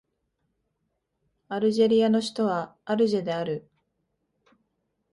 [1.47, 3.69] アルジェリアの首都はアルジェである